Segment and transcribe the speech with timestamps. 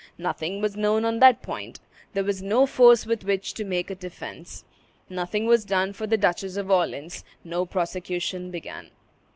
[0.17, 1.79] Nothing was known on that point.
[2.13, 4.63] There was no force with which to make a defence.
[5.11, 8.89] Nothing was done for the Duchess of Orleans; no prosecution began.